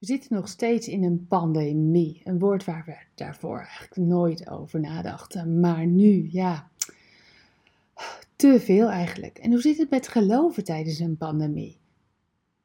We 0.00 0.06
zitten 0.06 0.34
nog 0.34 0.48
steeds 0.48 0.88
in 0.88 1.04
een 1.04 1.26
pandemie, 1.26 2.20
een 2.24 2.38
woord 2.38 2.64
waar 2.64 2.82
we 2.86 2.96
daarvoor 3.14 3.58
eigenlijk 3.58 3.96
nooit 3.96 4.48
over 4.48 4.80
nadachten. 4.80 5.60
Maar 5.60 5.86
nu, 5.86 6.28
ja, 6.30 6.68
te 8.36 8.60
veel 8.60 8.88
eigenlijk. 8.88 9.38
En 9.38 9.50
hoe 9.50 9.60
zit 9.60 9.78
het 9.78 9.90
met 9.90 10.08
geloven 10.08 10.64
tijdens 10.64 10.98
een 10.98 11.16
pandemie? 11.16 11.78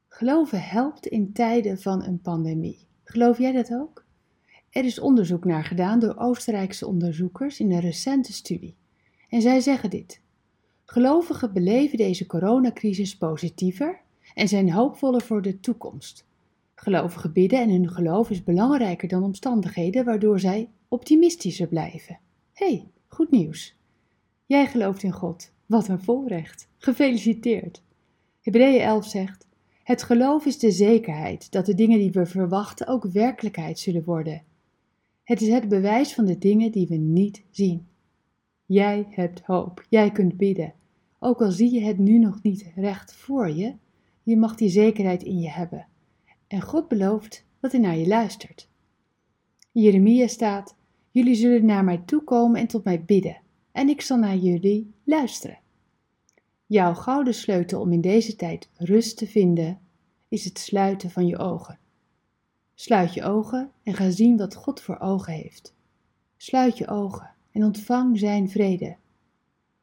Geloven 0.07 0.61
helpt 0.61 1.07
in 1.07 1.33
tijden 1.33 1.81
van 1.81 2.03
een 2.03 2.21
pandemie. 2.21 2.87
Geloof 3.03 3.37
jij 3.37 3.51
dat 3.51 3.73
ook? 3.73 4.05
Er 4.69 4.85
is 4.85 4.99
onderzoek 4.99 5.45
naar 5.45 5.63
gedaan 5.63 5.99
door 5.99 6.17
Oostenrijkse 6.17 6.87
onderzoekers 6.87 7.59
in 7.59 7.71
een 7.71 7.79
recente 7.79 8.33
studie. 8.33 8.75
En 9.29 9.41
zij 9.41 9.59
zeggen 9.59 9.89
dit. 9.89 10.21
Gelovigen 10.85 11.53
beleven 11.53 11.97
deze 11.97 12.25
coronacrisis 12.25 13.17
positiever 13.17 13.99
en 14.33 14.47
zijn 14.47 14.71
hoopvoller 14.71 15.21
voor 15.21 15.41
de 15.41 15.59
toekomst. 15.59 16.25
Gelovigen 16.85 17.31
bidden 17.31 17.59
en 17.59 17.69
hun 17.69 17.89
geloof 17.89 18.29
is 18.29 18.43
belangrijker 18.43 19.07
dan 19.07 19.23
omstandigheden, 19.23 20.05
waardoor 20.05 20.39
zij 20.39 20.69
optimistischer 20.87 21.67
blijven. 21.67 22.19
hey, 22.53 22.87
goed 23.07 23.31
nieuws. 23.31 23.75
Jij 24.45 24.67
gelooft 24.67 25.03
in 25.03 25.11
God. 25.11 25.51
Wat 25.65 25.87
een 25.87 26.01
voorrecht. 26.01 26.67
Gefeliciteerd. 26.77 27.83
Hebreeën 28.41 28.81
11 28.81 29.05
zegt: 29.05 29.47
Het 29.83 30.03
geloof 30.03 30.45
is 30.45 30.59
de 30.59 30.71
zekerheid 30.71 31.51
dat 31.51 31.65
de 31.65 31.75
dingen 31.75 31.99
die 31.99 32.11
we 32.11 32.25
verwachten 32.25 32.87
ook 32.87 33.03
werkelijkheid 33.03 33.79
zullen 33.79 34.03
worden. 34.03 34.43
Het 35.23 35.41
is 35.41 35.47
het 35.47 35.67
bewijs 35.67 36.13
van 36.13 36.25
de 36.25 36.37
dingen 36.37 36.71
die 36.71 36.87
we 36.87 36.95
niet 36.95 37.43
zien. 37.51 37.87
Jij 38.65 39.07
hebt 39.09 39.41
hoop. 39.45 39.85
Jij 39.89 40.11
kunt 40.11 40.37
bidden. 40.37 40.73
Ook 41.19 41.41
al 41.41 41.51
zie 41.51 41.73
je 41.73 41.81
het 41.81 41.97
nu 41.97 42.17
nog 42.17 42.41
niet 42.41 42.71
recht 42.75 43.13
voor 43.13 43.49
je, 43.49 43.75
je 44.23 44.37
mag 44.37 44.55
die 44.55 44.69
zekerheid 44.69 45.23
in 45.23 45.39
je 45.39 45.49
hebben. 45.49 45.87
En 46.47 46.61
God 46.61 46.87
belooft 46.87 47.45
dat 47.59 47.71
hij 47.71 47.81
naar 47.81 47.97
je 47.97 48.07
luistert. 48.07 48.69
Jeremia 49.71 50.27
staat: 50.27 50.75
Jullie 51.11 51.35
zullen 51.35 51.65
naar 51.65 51.83
mij 51.83 51.97
toekomen 52.05 52.59
en 52.59 52.67
tot 52.67 52.83
mij 52.83 53.03
bidden, 53.03 53.41
en 53.71 53.89
ik 53.89 54.01
zal 54.01 54.17
naar 54.17 54.37
jullie 54.37 54.93
luisteren. 55.03 55.59
Jouw 56.65 56.93
gouden 56.93 57.33
sleutel 57.33 57.81
om 57.81 57.91
in 57.91 58.01
deze 58.01 58.35
tijd 58.35 58.69
rust 58.73 59.17
te 59.17 59.27
vinden, 59.27 59.79
is 60.27 60.45
het 60.45 60.59
sluiten 60.59 61.09
van 61.09 61.27
je 61.27 61.37
ogen. 61.37 61.79
Sluit 62.75 63.13
je 63.13 63.23
ogen 63.23 63.71
en 63.83 63.93
ga 63.93 64.09
zien 64.09 64.37
wat 64.37 64.55
God 64.55 64.81
voor 64.81 64.99
ogen 64.99 65.33
heeft. 65.33 65.73
Sluit 66.37 66.77
je 66.77 66.87
ogen 66.87 67.33
en 67.51 67.63
ontvang 67.63 68.19
Zijn 68.19 68.49
vrede. 68.49 68.95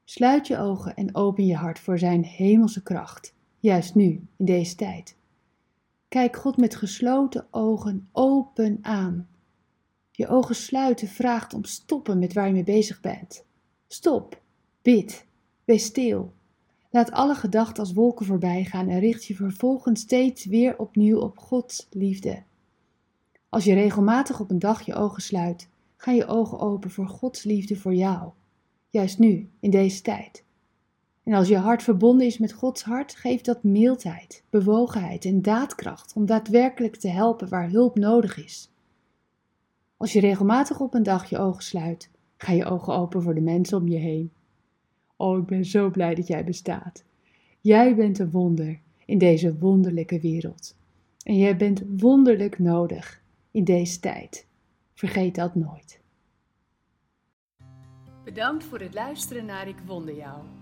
Sluit 0.04 0.46
je 0.46 0.58
ogen 0.58 0.94
en 0.94 1.14
open 1.14 1.46
je 1.46 1.54
hart 1.54 1.78
voor 1.78 1.98
Zijn 1.98 2.24
hemelse 2.24 2.82
kracht, 2.82 3.34
juist 3.58 3.94
nu, 3.94 4.26
in 4.36 4.44
deze 4.44 4.74
tijd. 4.74 5.16
Kijk 6.12 6.36
God 6.36 6.56
met 6.56 6.74
gesloten 6.74 7.46
ogen 7.50 8.08
open 8.12 8.78
aan. 8.82 9.28
Je 10.10 10.28
ogen 10.28 10.54
sluiten 10.54 11.08
vraagt 11.08 11.54
om 11.54 11.64
stoppen 11.64 12.18
met 12.18 12.32
waar 12.32 12.46
je 12.46 12.52
mee 12.52 12.64
bezig 12.64 13.00
bent. 13.00 13.44
Stop, 13.88 14.40
bid, 14.82 15.26
wees 15.64 15.84
stil. 15.84 16.32
Laat 16.90 17.10
alle 17.10 17.34
gedachten 17.34 17.82
als 17.82 17.92
wolken 17.92 18.26
voorbij 18.26 18.64
gaan 18.64 18.88
en 18.88 18.98
richt 18.98 19.24
je 19.24 19.34
vervolgens 19.34 20.00
steeds 20.00 20.44
weer 20.44 20.78
opnieuw 20.78 21.18
op 21.18 21.38
Gods 21.38 21.86
liefde. 21.90 22.42
Als 23.48 23.64
je 23.64 23.74
regelmatig 23.74 24.40
op 24.40 24.50
een 24.50 24.58
dag 24.58 24.82
je 24.82 24.94
ogen 24.94 25.22
sluit, 25.22 25.68
gaan 25.96 26.16
je 26.16 26.26
ogen 26.26 26.58
open 26.58 26.90
voor 26.90 27.08
Gods 27.08 27.42
liefde 27.42 27.76
voor 27.76 27.94
jou, 27.94 28.30
juist 28.90 29.18
nu, 29.18 29.50
in 29.60 29.70
deze 29.70 30.02
tijd. 30.02 30.44
En 31.22 31.32
als 31.32 31.48
je 31.48 31.56
hart 31.56 31.82
verbonden 31.82 32.26
is 32.26 32.38
met 32.38 32.52
Gods 32.52 32.82
hart, 32.82 33.14
geeft 33.14 33.44
dat 33.44 33.62
mildheid, 33.62 34.44
bewogenheid 34.50 35.24
en 35.24 35.42
daadkracht 35.42 36.12
om 36.14 36.26
daadwerkelijk 36.26 36.96
te 36.96 37.08
helpen 37.08 37.48
waar 37.48 37.70
hulp 37.70 37.96
nodig 37.96 38.44
is. 38.44 38.70
Als 39.96 40.12
je 40.12 40.20
regelmatig 40.20 40.80
op 40.80 40.94
een 40.94 41.02
dag 41.02 41.30
je 41.30 41.38
ogen 41.38 41.62
sluit, 41.62 42.10
ga 42.36 42.52
je 42.52 42.64
ogen 42.64 42.94
open 42.94 43.22
voor 43.22 43.34
de 43.34 43.40
mensen 43.40 43.78
om 43.78 43.88
je 43.88 43.98
heen. 43.98 44.32
Oh, 45.16 45.38
ik 45.38 45.46
ben 45.46 45.64
zo 45.64 45.90
blij 45.90 46.14
dat 46.14 46.26
jij 46.26 46.44
bestaat. 46.44 47.04
Jij 47.60 47.96
bent 47.96 48.18
een 48.18 48.30
wonder 48.30 48.80
in 49.06 49.18
deze 49.18 49.58
wonderlijke 49.58 50.20
wereld. 50.20 50.76
En 51.22 51.36
jij 51.36 51.56
bent 51.56 51.82
wonderlijk 51.96 52.58
nodig 52.58 53.22
in 53.50 53.64
deze 53.64 54.00
tijd. 54.00 54.46
Vergeet 54.94 55.34
dat 55.34 55.54
nooit. 55.54 56.00
Bedankt 58.24 58.64
voor 58.64 58.80
het 58.80 58.94
luisteren 58.94 59.44
naar 59.44 59.68
Ik 59.68 59.78
Wonder 59.86 60.16
Jou. 60.16 60.61